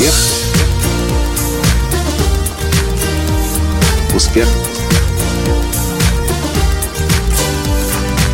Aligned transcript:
Успех. 0.00 0.14
Успех. 4.14 4.48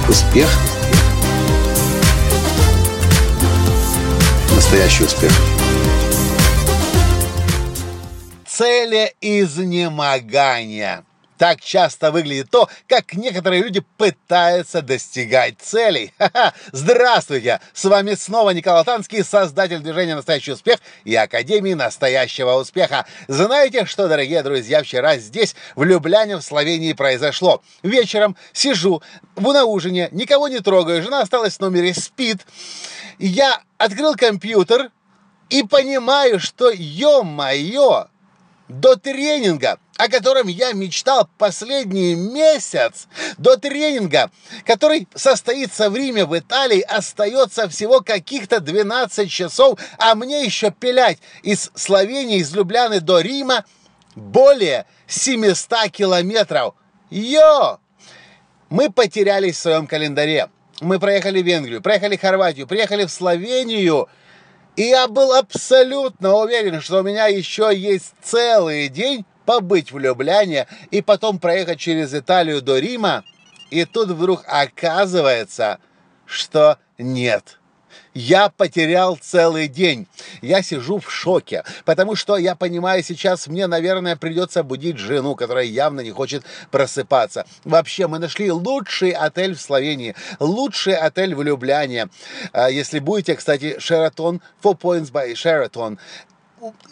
Успех. 0.08 0.48
Настоящий 4.54 5.02
успех. 5.02 5.32
Цели 8.46 9.12
изнемогания. 9.20 11.04
Так 11.38 11.60
часто 11.60 12.10
выглядит 12.10 12.50
то, 12.50 12.68
как 12.88 13.12
некоторые 13.12 13.62
люди 13.62 13.84
пытаются 13.98 14.80
достигать 14.80 15.56
целей. 15.60 16.12
Ха-ха! 16.18 16.54
Здравствуйте! 16.72 17.60
С 17.74 17.84
вами 17.84 18.14
снова 18.14 18.50
Николай 18.50 18.84
Танский, 18.84 19.22
создатель 19.22 19.80
движения 19.80 20.14
«Настоящий 20.14 20.52
успех» 20.52 20.78
и 21.04 21.14
Академии 21.14 21.74
«Настоящего 21.74 22.54
успеха». 22.54 23.06
Знаете, 23.28 23.84
что, 23.84 24.08
дорогие 24.08 24.42
друзья, 24.42 24.82
вчера 24.82 25.18
здесь, 25.18 25.54
в 25.74 25.82
Любляне, 25.84 26.36
в 26.36 26.42
Словении, 26.42 26.94
произошло? 26.94 27.62
Вечером 27.82 28.36
сижу 28.52 29.02
на 29.36 29.64
ужине, 29.64 30.08
никого 30.12 30.48
не 30.48 30.60
трогаю, 30.60 31.02
жена 31.02 31.20
осталась 31.20 31.56
в 31.56 31.60
номере, 31.60 31.92
спит. 31.92 32.46
Я 33.18 33.60
открыл 33.76 34.14
компьютер 34.14 34.90
и 35.50 35.62
понимаю, 35.62 36.40
что, 36.40 36.70
ё-моё, 36.70 38.06
до 38.68 38.96
тренинга, 38.96 39.78
о 39.96 40.08
котором 40.08 40.48
я 40.48 40.72
мечтал 40.72 41.28
последний 41.38 42.14
месяц, 42.14 43.06
до 43.38 43.56
тренинга, 43.56 44.30
который 44.64 45.08
состоится 45.14 45.88
в 45.90 45.96
Риме, 45.96 46.24
в 46.24 46.36
Италии, 46.36 46.80
остается 46.80 47.68
всего 47.68 48.00
каких-то 48.00 48.60
12 48.60 49.30
часов, 49.30 49.78
а 49.98 50.14
мне 50.14 50.44
еще 50.44 50.70
пилять 50.70 51.18
из 51.42 51.70
Словении, 51.74 52.38
из 52.38 52.54
Любляны 52.54 53.00
до 53.00 53.20
Рима 53.20 53.64
более 54.14 54.86
700 55.06 55.90
километров. 55.90 56.74
Йо! 57.10 57.78
Мы 58.68 58.90
потерялись 58.90 59.56
в 59.56 59.60
своем 59.60 59.86
календаре. 59.86 60.48
Мы 60.80 60.98
проехали 60.98 61.40
Венгрию, 61.40 61.80
проехали 61.80 62.16
Хорватию, 62.16 62.66
приехали 62.66 63.04
в 63.04 63.10
Словению– 63.10 64.08
и 64.76 64.82
я 64.82 65.08
был 65.08 65.32
абсолютно 65.32 66.34
уверен, 66.34 66.80
что 66.80 67.00
у 67.00 67.02
меня 67.02 67.26
еще 67.26 67.70
есть 67.74 68.12
целый 68.22 68.88
день 68.88 69.24
побыть 69.44 69.92
в 69.92 69.98
Любляне 69.98 70.66
и 70.90 71.00
потом 71.02 71.38
проехать 71.38 71.80
через 71.80 72.14
Италию 72.14 72.60
до 72.60 72.78
Рима. 72.78 73.24
И 73.70 73.84
тут 73.84 74.10
вдруг 74.10 74.44
оказывается, 74.46 75.78
что 76.26 76.78
нет 76.98 77.58
я 78.16 78.48
потерял 78.48 79.18
целый 79.20 79.68
день. 79.68 80.06
Я 80.40 80.62
сижу 80.62 80.98
в 81.00 81.12
шоке, 81.12 81.64
потому 81.84 82.16
что 82.16 82.38
я 82.38 82.54
понимаю, 82.54 83.02
сейчас 83.02 83.46
мне, 83.46 83.66
наверное, 83.66 84.16
придется 84.16 84.62
будить 84.62 84.96
жену, 84.96 85.34
которая 85.34 85.64
явно 85.64 86.00
не 86.00 86.12
хочет 86.12 86.42
просыпаться. 86.70 87.44
Вообще, 87.64 88.06
мы 88.06 88.18
нашли 88.18 88.50
лучший 88.50 89.10
отель 89.10 89.54
в 89.54 89.60
Словении, 89.60 90.14
лучший 90.40 90.94
отель 90.94 91.34
в 91.34 91.42
Любляне. 91.42 92.08
А, 92.52 92.70
если 92.70 93.00
будете, 93.00 93.36
кстати, 93.36 93.76
Sheraton, 93.78 94.40
Four 94.62 94.80
Points 94.80 95.12
by 95.12 95.34
Sheraton, 95.34 95.98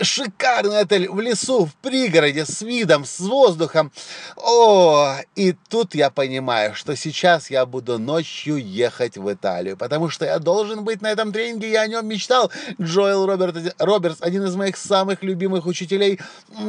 шикарный 0.01 0.81
отель 0.81 1.09
в 1.09 1.21
лесу, 1.21 1.67
в 1.67 1.75
пригороде, 1.77 2.45
с 2.45 2.63
видом, 2.63 3.05
с 3.05 3.21
воздухом. 3.21 3.93
О, 4.37 5.17
и 5.35 5.53
тут 5.69 5.95
я 5.95 6.11
понимаю, 6.11 6.75
что 6.75 6.97
сейчас 6.97 7.51
я 7.51 7.67
буду 7.67 7.99
ночью 7.99 8.57
ехать 8.57 9.17
в 9.17 9.33
Италию, 9.33 9.77
потому 9.77 10.09
что 10.09 10.25
я 10.25 10.39
должен 10.39 10.85
быть 10.85 11.03
на 11.03 11.11
этом 11.11 11.33
тренинге, 11.33 11.71
я 11.71 11.83
о 11.83 11.87
нем 11.87 12.07
мечтал. 12.07 12.51
Джоэл 12.81 13.27
Роберт, 13.27 13.75
Робертс, 13.79 14.19
один 14.21 14.45
из 14.45 14.55
моих 14.57 14.77
самых 14.77 15.23
любимых 15.23 15.67
учителей. 15.67 16.21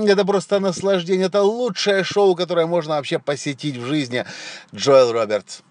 Это 0.06 0.26
просто 0.26 0.60
наслаждение, 0.60 1.28
это 1.28 1.42
лучшее 1.42 2.04
шоу, 2.04 2.36
которое 2.36 2.66
можно 2.66 2.96
вообще 2.96 3.20
посетить 3.20 3.78
в 3.78 3.86
жизни. 3.86 4.26
Джоэл 4.74 5.12
Робертс. 5.12 5.62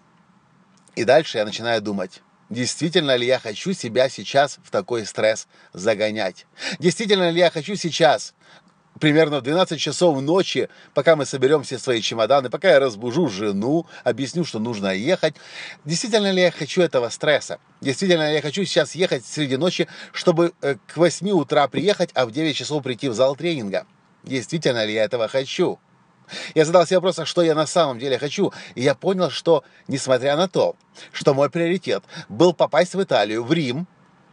И 0.96 1.04
дальше 1.04 1.38
я 1.38 1.44
начинаю 1.44 1.82
думать 1.82 2.22
Действительно 2.50 3.16
ли 3.16 3.26
я 3.26 3.38
хочу 3.38 3.72
себя 3.72 4.08
сейчас 4.08 4.58
в 4.62 4.70
такой 4.70 5.06
стресс 5.06 5.48
загонять? 5.72 6.46
Действительно 6.78 7.30
ли 7.30 7.38
я 7.38 7.50
хочу 7.50 7.74
сейчас, 7.74 8.34
примерно 9.00 9.40
в 9.40 9.42
12 9.42 9.80
часов 9.80 10.20
ночи, 10.20 10.68
пока 10.92 11.16
мы 11.16 11.24
соберем 11.26 11.62
все 11.62 11.78
свои 11.78 12.00
чемоданы, 12.00 12.50
пока 12.50 12.70
я 12.70 12.80
разбужу 12.80 13.28
жену, 13.28 13.86
объясню, 14.04 14.44
что 14.44 14.58
нужно 14.58 14.92
ехать. 14.94 15.34
Действительно 15.84 16.30
ли 16.30 16.42
я 16.42 16.50
хочу 16.50 16.82
этого 16.82 17.08
стресса? 17.08 17.58
Действительно 17.80 18.28
ли 18.28 18.36
я 18.36 18.42
хочу 18.42 18.64
сейчас 18.64 18.94
ехать 18.94 19.24
среди 19.24 19.56
ночи, 19.56 19.88
чтобы 20.12 20.52
э, 20.60 20.76
к 20.86 20.96
8 20.96 21.30
утра 21.30 21.66
приехать, 21.68 22.10
а 22.14 22.26
в 22.26 22.32
9 22.32 22.56
часов 22.56 22.82
прийти 22.82 23.08
в 23.08 23.14
зал 23.14 23.36
тренинга? 23.36 23.86
Действительно 24.22 24.84
ли 24.84 24.94
я 24.94 25.04
этого 25.04 25.28
хочу? 25.28 25.78
Я 26.54 26.64
задал 26.64 26.86
себе 26.86 26.98
вопрос, 26.98 27.18
а 27.18 27.26
что 27.26 27.42
я 27.42 27.54
на 27.54 27.66
самом 27.66 27.98
деле 27.98 28.18
хочу, 28.18 28.52
и 28.74 28.82
я 28.82 28.94
понял, 28.94 29.30
что, 29.30 29.64
несмотря 29.88 30.36
на 30.36 30.48
то, 30.48 30.76
что 31.12 31.34
мой 31.34 31.50
приоритет 31.50 32.04
был 32.28 32.52
попасть 32.52 32.94
в 32.94 33.02
Италию, 33.02 33.44
в 33.44 33.52
Рим, 33.52 33.86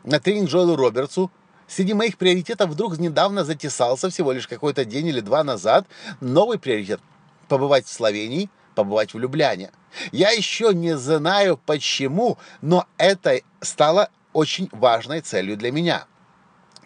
на 0.03 0.19
тренинг 0.19 0.49
Джоэлу 0.49 0.75
Робертсу, 0.75 1.31
среди 1.67 1.93
моих 1.93 2.17
приоритетов 2.17 2.69
вдруг 2.69 2.97
недавно 2.97 3.43
затесался, 3.43 4.09
всего 4.09 4.31
лишь 4.31 4.47
какой-то 4.47 4.85
день 4.85 5.07
или 5.07 5.19
два 5.19 5.43
назад, 5.43 5.85
новый 6.19 6.59
приоритет– 6.59 7.01
побывать 7.51 7.85
в 7.85 7.91
Словении, 7.91 8.49
побывать 8.75 9.13
в 9.13 9.19
Любляне. 9.19 9.71
Я 10.13 10.31
еще 10.31 10.73
не 10.73 10.97
знаю 10.97 11.59
почему, 11.65 12.37
но 12.61 12.85
это 12.97 13.41
стало 13.59 14.09
очень 14.31 14.69
важной 14.71 15.19
целью 15.19 15.57
для 15.57 15.73
меня. 15.73 16.05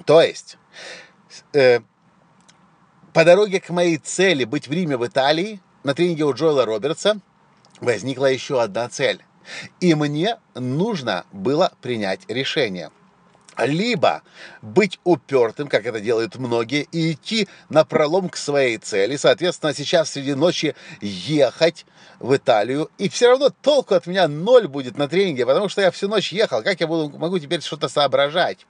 То 0.05 0.21
есть, 0.21 0.57
э, 1.53 1.81
по 3.15 3.23
дороге 3.23 3.61
к 3.61 3.69
моей 3.69 3.97
цели 3.97 4.43
быть 4.43 4.67
в 4.67 4.73
Риме, 4.73 4.97
в 4.97 5.07
Италии, 5.07 5.61
на 5.85 5.93
тренинге 5.93 6.25
у 6.25 6.33
Джоэла 6.33 6.65
Робертса, 6.65 7.21
возникла 7.79 8.25
еще 8.25 8.61
одна 8.61 8.89
цель. 8.89 9.23
И 9.79 9.95
мне 9.95 10.35
нужно 10.53 11.25
было 11.31 11.71
принять 11.81 12.19
решение. 12.27 12.91
Либо 13.57 14.21
быть 14.61 14.99
упертым, 15.05 15.69
как 15.69 15.85
это 15.85 16.01
делают 16.01 16.35
многие, 16.35 16.89
и 16.91 17.13
идти 17.13 17.47
на 17.69 17.85
пролом 17.85 18.27
к 18.27 18.35
своей 18.35 18.79
цели. 18.79 19.15
Соответственно, 19.15 19.73
сейчас 19.73 20.11
среди 20.11 20.33
ночи 20.33 20.75
ехать 20.99 21.85
в 22.19 22.35
Италию. 22.35 22.91
И 22.97 23.07
все 23.07 23.29
равно 23.29 23.49
толку 23.49 23.95
от 23.95 24.07
меня 24.07 24.27
ноль 24.27 24.67
будет 24.67 24.97
на 24.97 25.07
тренинге, 25.07 25.45
потому 25.45 25.69
что 25.69 25.79
я 25.79 25.91
всю 25.91 26.09
ночь 26.09 26.33
ехал. 26.33 26.61
Как 26.63 26.81
я 26.81 26.87
буду, 26.87 27.17
могу 27.17 27.39
теперь 27.39 27.61
что-то 27.61 27.87
соображать? 27.87 28.67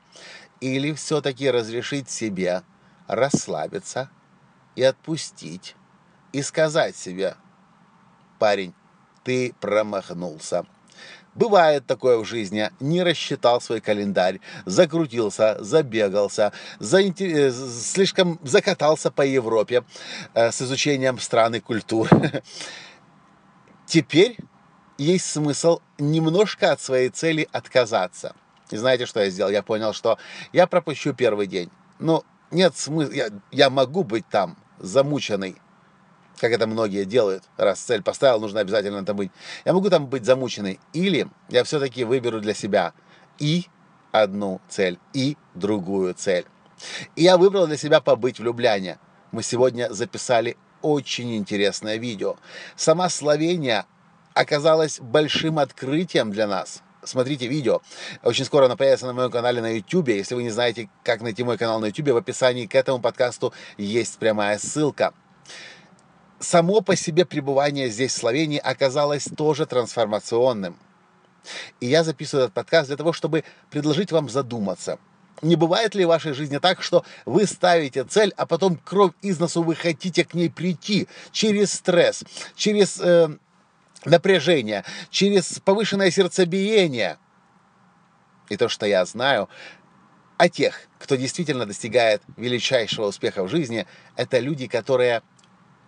Или 0.62 0.94
все-таки 0.94 1.50
разрешить 1.50 2.12
себе 2.12 2.62
расслабиться, 3.08 4.12
и 4.75 4.84
отпустить, 4.84 5.75
и 6.34 6.41
сказать 6.41 6.96
себе, 6.96 7.36
парень, 8.40 8.74
ты 9.24 9.53
промахнулся. 9.59 10.66
Бывает 11.34 11.86
такое 11.86 12.18
в 12.18 12.24
жизни, 12.24 12.72
не 12.80 13.03
рассчитал 13.03 13.59
свой 13.59 13.81
календарь, 13.81 14.40
закрутился, 14.66 15.58
забегался, 15.59 16.53
заинтер... 16.80 17.52
слишком 17.52 18.40
закатался 18.44 19.12
по 19.12 19.22
Европе 19.22 19.84
э, 20.34 20.52
с 20.52 20.62
изучением 20.62 21.19
стран 21.19 21.56
и 21.56 21.59
культур. 21.59 22.08
Теперь 23.85 24.38
есть 24.97 25.25
смысл 25.25 25.81
немножко 25.97 26.72
от 26.72 26.80
своей 26.80 27.09
цели 27.09 27.50
отказаться. 27.52 28.34
И 28.72 28.78
знаете, 28.78 29.06
что 29.06 29.19
я 29.19 29.30
сделал? 29.30 29.52
Я 29.52 29.62
понял, 29.62 29.91
что 29.91 30.18
я 30.53 30.68
пропущу 30.68 31.14
первый 31.14 31.47
день. 31.47 31.69
Ну, 32.00 32.24
нет 32.52 32.78
смысла, 32.78 33.12
я, 33.12 33.28
я 33.52 33.69
могу 33.69 34.03
быть 34.06 34.28
там, 34.30 34.58
замученный, 34.80 35.56
как 36.38 36.52
это 36.52 36.68
многие 36.68 37.06
делают, 37.06 37.44
раз 37.58 37.80
цель 37.80 38.02
поставил, 38.02 38.40
нужно 38.40 38.59
обязательно 38.59 39.06
там 39.06 39.16
быть. 39.18 39.31
Я 39.63 39.73
могу 39.73 39.90
там 39.90 40.08
быть 40.08 40.26
замученный, 40.26 40.79
или 40.94 41.28
я 41.50 41.64
все-таки 41.64 42.03
выберу 42.03 42.41
для 42.41 42.53
себя 42.53 42.94
и 43.40 43.66
одну 44.11 44.61
цель, 44.67 45.00
и 45.14 45.38
другую 45.53 46.14
цель. 46.14 46.46
И 47.16 47.23
я 47.23 47.38
выбрал 47.38 47.67
для 47.67 47.78
себя 47.78 48.02
побыть 48.02 48.40
в 48.40 48.44
Любляне. 48.44 49.00
Мы 49.32 49.44
сегодня 49.44 49.91
записали 49.94 50.58
очень 50.82 51.35
интересное 51.35 51.97
видео. 51.97 52.38
Сама 52.76 53.09
Словения 53.09 53.85
оказалась 54.34 55.00
большим 55.00 55.59
открытием 55.59 56.32
для 56.32 56.47
нас 56.47 56.84
смотрите 57.05 57.47
видео. 57.47 57.81
Очень 58.23 58.46
скоро 58.46 58.66
оно 58.66 58.78
появится 58.78 59.05
на 59.05 59.13
моем 59.13 59.31
канале 59.31 59.61
на 59.61 59.75
YouTube. 59.75 60.09
Если 60.09 60.35
вы 60.35 60.43
не 60.43 60.49
знаете, 60.49 60.90
как 61.03 61.22
найти 61.22 61.43
мой 61.43 61.57
канал 61.57 61.79
на 61.79 61.87
YouTube, 61.87 62.09
в 62.09 62.17
описании 62.17 62.66
к 62.66 62.75
этому 62.75 62.99
подкасту 62.99 63.53
есть 63.78 64.17
прямая 64.17 64.57
ссылка. 64.57 65.13
Само 66.40 66.81
по 66.81 66.96
себе 66.96 67.25
пребывание 67.25 67.90
здесь, 67.90 68.13
в 68.13 68.17
Словении, 68.17 68.59
оказалось 68.59 69.25
тоже 69.37 69.66
трансформационным. 69.66 70.78
И 71.79 71.87
я 71.87 72.03
записываю 72.03 72.46
этот 72.46 72.55
подкаст 72.55 72.87
для 72.87 72.97
того, 72.97 73.13
чтобы 73.13 73.43
предложить 73.69 74.11
вам 74.11 74.29
задуматься. 74.29 74.99
Не 75.41 75.55
бывает 75.55 75.96
ли 75.96 76.05
в 76.05 76.09
вашей 76.09 76.34
жизни 76.34 76.57
так, 76.59 76.81
что 76.81 77.03
вы 77.25 77.46
ставите 77.46 78.03
цель, 78.03 78.34
а 78.37 78.46
потом 78.46 78.78
кровь 78.78 79.11
из 79.22 79.40
носу 79.40 79.63
вы 79.63 79.75
хотите 79.75 80.23
к 80.23 80.34
ней 80.34 80.49
прийти 80.49 81.07
через 81.31 81.73
стресс, 81.73 82.23
через 82.55 82.99
э, 82.99 83.29
напряжение, 84.05 84.84
через 85.09 85.59
повышенное 85.59 86.11
сердцебиение. 86.11 87.17
И 88.49 88.57
то, 88.57 88.69
что 88.69 88.85
я 88.85 89.05
знаю, 89.05 89.49
А 90.37 90.49
тех, 90.49 90.81
кто 90.99 91.16
действительно 91.16 91.66
достигает 91.66 92.22
величайшего 92.35 93.07
успеха 93.07 93.43
в 93.43 93.49
жизни, 93.49 93.87
это 94.17 94.40
люди, 94.40 94.67
которые 94.67 95.22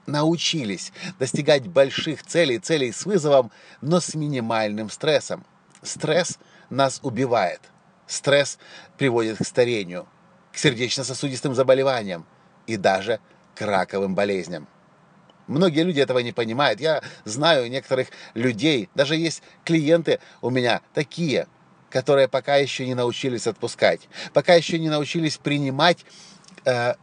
научились 0.06 0.94
достигать 1.20 1.68
больших 1.68 2.24
целей, 2.24 2.60
целей 2.60 2.94
с 2.94 3.06
вызовом, 3.06 3.52
но 3.82 4.00
с 4.00 4.16
минимальным 4.16 4.90
стрессом. 4.90 5.46
Стресс 5.82 6.40
нас 6.70 7.02
убивает. 7.04 7.60
Стресс 8.08 8.58
приводит 8.98 9.38
к 9.38 9.46
старению, 9.46 10.08
к 10.54 10.58
сердечно-сосудистым 10.58 11.54
заболеваниям 11.54 12.26
и 12.68 12.78
даже 12.78 13.20
к 13.54 13.62
раковым 13.62 14.16
болезням. 14.16 14.70
Многие 15.48 15.84
люди 15.84 16.00
этого 16.00 16.20
не 16.20 16.32
понимают. 16.32 16.80
Я 16.80 17.02
знаю 17.26 17.70
некоторых 17.70 18.10
людей, 18.34 18.90
даже 18.96 19.16
есть 19.16 19.42
клиенты 19.64 20.20
у 20.42 20.50
меня 20.50 20.82
такие, 20.94 21.48
которые 21.90 22.28
пока 22.28 22.58
еще 22.58 22.86
не 22.86 22.96
научились 22.96 23.48
отпускать, 23.48 24.10
пока 24.34 24.54
еще 24.54 24.78
не 24.78 24.90
научились 24.90 25.38
принимать 25.38 26.06
э, 26.66 26.96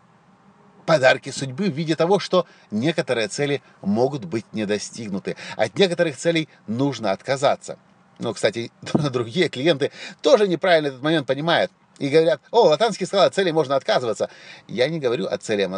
подарки 0.84 1.30
судьбы 1.30 1.70
в 1.70 1.74
виде 1.74 1.96
того, 1.96 2.18
что 2.18 2.46
некоторые 2.70 3.28
цели 3.28 3.62
могут 3.80 4.26
быть 4.26 4.44
не 4.52 4.66
достигнуты. 4.66 5.36
От 5.56 5.78
некоторых 5.78 6.16
целей 6.16 6.48
нужно 6.66 7.12
отказаться. 7.12 7.78
Но, 8.18 8.34
кстати, 8.34 8.70
другие 8.82 9.48
клиенты 9.48 9.90
тоже 10.22 10.46
неправильно 10.46 10.88
этот 10.88 11.02
момент 11.02 11.26
понимают 11.26 11.72
и 11.98 12.08
говорят, 12.08 12.40
о, 12.50 12.62
Латанский 12.68 13.06
сказал, 13.06 13.26
от 13.26 13.34
целей 13.34 13.52
можно 13.52 13.76
отказываться. 13.76 14.28
Я 14.66 14.88
не 14.88 14.98
говорю, 14.98 15.26
от 15.26 15.42
цели 15.42 15.68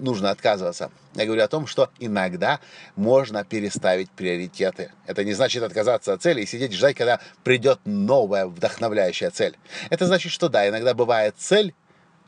нужно 0.00 0.30
отказываться. 0.30 0.90
Я 1.14 1.24
говорю 1.24 1.42
о 1.42 1.48
том, 1.48 1.66
что 1.66 1.90
иногда 1.98 2.60
можно 2.96 3.44
переставить 3.44 4.10
приоритеты. 4.10 4.92
Это 5.06 5.24
не 5.24 5.32
значит 5.32 5.62
отказаться 5.62 6.12
от 6.12 6.22
цели 6.22 6.42
и 6.42 6.46
сидеть 6.46 6.72
ждать, 6.72 6.96
когда 6.96 7.20
придет 7.44 7.80
новая 7.84 8.46
вдохновляющая 8.46 9.30
цель. 9.30 9.56
Это 9.90 10.06
значит, 10.06 10.32
что 10.32 10.48
да, 10.48 10.68
иногда 10.68 10.94
бывает 10.94 11.34
цель, 11.38 11.74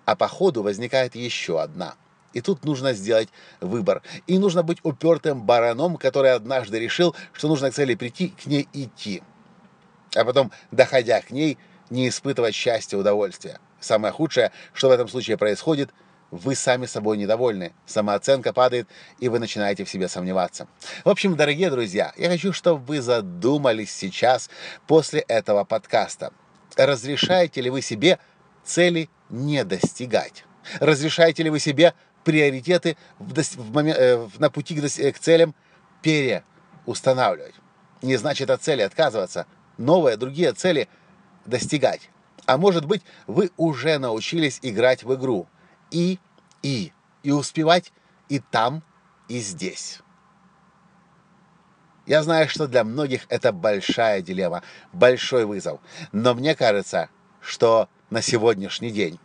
а 0.05 0.17
по 0.17 0.29
ходу 0.29 0.63
возникает 0.63 1.15
еще 1.15 1.61
одна. 1.61 1.95
И 2.33 2.41
тут 2.41 2.65
нужно 2.65 2.95
сделать 2.95 3.29
выбор. 3.61 4.03
И 4.27 4.39
нужно 4.39 4.63
быть 4.63 4.79
упертым 4.83 5.43
бараном, 5.43 5.97
который 5.97 6.33
однажды 6.33 6.79
решил, 6.81 7.15
что 7.33 7.49
нужно 7.49 7.71
к 7.71 7.75
цели 7.75 7.95
прийти, 7.95 8.29
к 8.29 8.47
ней 8.47 8.69
идти. 8.73 9.23
А 10.17 10.25
потом, 10.25 10.51
доходя 10.71 11.21
к 11.21 11.31
ней, 11.31 11.59
не 11.91 12.09
испытывать 12.09 12.55
счастья, 12.55 12.97
удовольствия. 12.97 13.59
Самое 13.81 14.13
худшее, 14.13 14.53
что 14.73 14.89
в 14.89 14.93
этом 14.93 15.09
случае 15.09 15.37
происходит, 15.37 15.91
вы 16.31 16.55
сами 16.55 16.87
собой 16.87 17.17
недовольны, 17.17 17.73
самооценка 17.87 18.53
падает, 18.53 18.89
и 19.21 19.29
вы 19.29 19.39
начинаете 19.39 19.85
в 19.85 19.91
себе 19.91 20.09
сомневаться. 20.09 20.67
В 21.05 21.09
общем, 21.09 21.37
дорогие 21.37 21.71
друзья, 21.71 22.13
я 22.17 22.29
хочу, 22.29 22.53
чтобы 22.53 22.85
вы 22.85 23.01
задумались 23.01 23.95
сейчас 23.95 24.51
после 24.87 25.21
этого 25.21 25.65
подкаста. 25.65 26.33
Разрешаете 26.77 27.61
ли 27.61 27.71
вы 27.71 27.83
себе 27.83 28.19
цели 28.65 29.09
не 29.31 29.65
достигать? 29.65 30.45
Разрешаете 30.81 31.45
ли 31.45 31.51
вы 31.51 31.61
себе 31.61 31.95
приоритеты 32.25 32.97
в, 33.19 33.33
в 33.35 33.73
момент, 33.73 33.99
э, 33.99 34.29
на 34.39 34.51
пути 34.51 34.75
к, 34.75 34.83
к 34.83 35.19
целям 35.19 35.55
переустанавливать? 36.03 37.55
Не 38.03 38.17
значит 38.17 38.51
от 38.51 38.61
цели 38.61 38.83
отказываться. 38.83 39.47
Новые, 39.79 40.17
другие 40.17 40.53
цели– 40.53 40.89
достигать. 41.47 42.11
А 42.47 42.59
может 42.59 42.85
быть, 42.85 43.03
вы 43.27 43.51
уже 43.57 43.99
научились 43.99 44.59
играть 44.63 45.03
в 45.03 45.15
игру. 45.15 45.49
И, 45.91 46.19
и, 46.63 46.93
и 47.23 47.31
успевать 47.31 47.93
и 48.29 48.39
там, 48.39 48.83
и 49.29 49.39
здесь. 49.39 50.01
Я 52.07 52.23
знаю, 52.23 52.49
что 52.49 52.67
для 52.67 52.85
многих 52.85 53.25
это 53.29 53.53
большая 53.53 54.21
дилемма, 54.21 54.63
большой 54.93 55.47
вызов. 55.47 55.81
Но 56.13 56.35
мне 56.35 56.55
кажется, 56.55 57.09
что 57.41 57.89
на 58.11 58.21
сегодняшний 58.21 58.91
день 58.91 59.19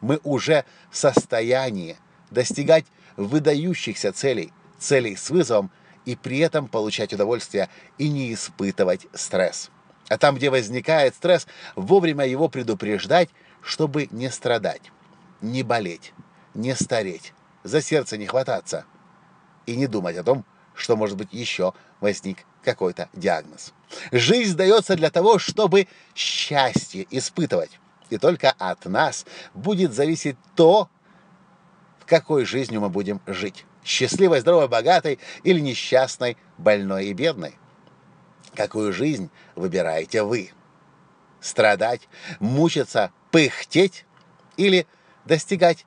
мы 0.00 0.20
уже 0.24 0.64
в 0.90 0.96
состоянии 0.96 1.96
достигать 2.30 2.86
выдающихся 3.16 4.12
целей, 4.12 4.52
целей 4.78 5.14
с 5.14 5.30
вызовом 5.30 5.70
и 6.04 6.16
при 6.16 6.38
этом 6.38 6.66
получать 6.66 7.12
удовольствие 7.12 7.68
и 7.98 8.08
не 8.08 8.34
испытывать 8.34 9.06
стресс. 9.14 9.70
А 10.08 10.18
там, 10.18 10.36
где 10.36 10.50
возникает 10.50 11.14
стресс, 11.14 11.46
вовремя 11.76 12.26
его 12.26 12.48
предупреждать, 12.48 13.30
чтобы 13.62 14.08
не 14.10 14.30
страдать, 14.30 14.92
не 15.40 15.62
болеть, 15.62 16.12
не 16.52 16.74
стареть, 16.74 17.32
за 17.62 17.80
сердце 17.80 18.18
не 18.18 18.26
хвататься 18.26 18.84
и 19.66 19.76
не 19.76 19.86
думать 19.86 20.16
о 20.16 20.24
том, 20.24 20.44
что, 20.74 20.96
может 20.96 21.16
быть, 21.16 21.32
еще 21.32 21.72
возник 22.00 22.38
какой-то 22.62 23.08
диагноз. 23.12 23.72
Жизнь 24.12 24.56
дается 24.56 24.96
для 24.96 25.10
того, 25.10 25.38
чтобы 25.38 25.88
счастье 26.14 27.06
испытывать. 27.10 27.78
И 28.10 28.18
только 28.18 28.50
от 28.58 28.84
нас 28.84 29.24
будет 29.54 29.92
зависеть 29.92 30.36
то, 30.54 30.88
в 31.98 32.06
какой 32.06 32.44
жизнью 32.44 32.80
мы 32.80 32.90
будем 32.90 33.20
жить. 33.26 33.64
Счастливой, 33.84 34.40
здоровой, 34.40 34.68
богатой 34.68 35.18
или 35.42 35.60
несчастной, 35.60 36.36
больной 36.58 37.06
и 37.06 37.12
бедной. 37.12 37.54
Какую 38.54 38.92
жизнь 38.92 39.30
выбираете 39.54 40.22
вы? 40.22 40.50
Страдать, 41.40 42.08
мучиться, 42.40 43.10
пыхтеть 43.30 44.06
или 44.56 44.86
достигать 45.24 45.86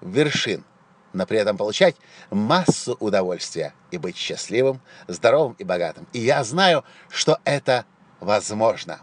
вершин, 0.00 0.64
но 1.12 1.26
при 1.26 1.38
этом 1.38 1.56
получать 1.56 1.96
массу 2.30 2.96
удовольствия 3.00 3.72
и 3.90 3.98
быть 3.98 4.16
счастливым, 4.16 4.80
здоровым 5.06 5.54
и 5.58 5.64
богатым. 5.64 6.06
И 6.12 6.18
я 6.18 6.42
знаю, 6.44 6.84
что 7.08 7.38
это 7.44 7.86
возможно. 8.20 9.00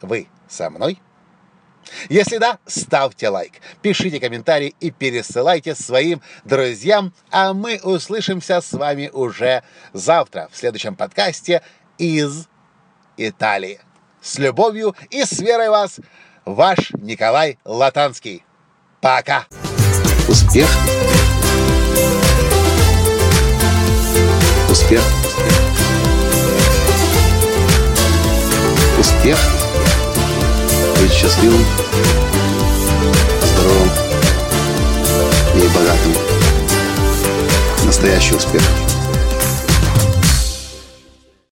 Вы 0.00 0.28
со 0.48 0.70
мной? 0.70 1.00
Если 2.08 2.38
да, 2.38 2.58
ставьте 2.66 3.28
лайк, 3.28 3.52
пишите 3.82 4.18
комментарии 4.18 4.74
и 4.80 4.90
пересылайте 4.90 5.74
своим 5.74 6.22
друзьям, 6.44 7.12
а 7.30 7.52
мы 7.52 7.78
услышимся 7.82 8.62
с 8.62 8.72
вами 8.72 9.10
уже 9.12 9.62
завтра 9.92 10.48
в 10.50 10.56
следующем 10.56 10.96
подкасте 10.96 11.62
из 11.98 12.48
Италии. 13.16 13.80
С 14.20 14.38
любовью 14.38 14.94
и 15.10 15.24
с 15.24 15.38
верой 15.40 15.68
вас, 15.68 16.00
ваш 16.44 16.92
Николай 16.92 17.58
Латанский. 17.64 18.44
Пока! 19.00 19.46
Успех! 20.28 20.68
Успех! 24.70 25.02
Успех! 28.98 29.38
Быть 31.00 31.12
счастливым, 31.12 31.64
здоровым 33.42 33.90
и 35.54 35.68
богатым. 35.68 36.14
Настоящий 37.84 38.34
успех! 38.34 38.62